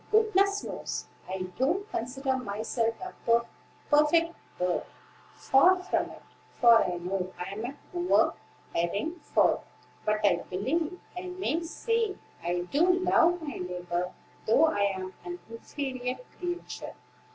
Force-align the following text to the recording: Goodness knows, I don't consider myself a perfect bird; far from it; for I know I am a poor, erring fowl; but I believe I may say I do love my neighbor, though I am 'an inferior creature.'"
Goodness 0.09 0.63
knows, 0.63 1.05
I 1.29 1.43
don't 1.59 1.87
consider 1.91 2.35
myself 2.35 2.95
a 3.01 3.13
perfect 3.91 4.33
bird; 4.57 4.81
far 5.35 5.77
from 5.77 6.09
it; 6.09 6.23
for 6.59 6.83
I 6.83 6.97
know 6.97 7.31
I 7.37 7.51
am 7.51 7.65
a 7.65 7.75
poor, 7.91 8.33
erring 8.73 9.19
fowl; 9.19 9.63
but 10.03 10.25
I 10.25 10.37
believe 10.49 10.99
I 11.15 11.27
may 11.27 11.61
say 11.61 12.15
I 12.41 12.61
do 12.61 12.91
love 12.99 13.43
my 13.43 13.57
neighbor, 13.57 14.11
though 14.47 14.65
I 14.65 14.85
am 14.95 15.13
'an 15.23 15.37
inferior 15.51 16.17
creature.'" 16.39 16.95